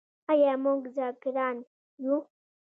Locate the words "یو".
2.03-2.15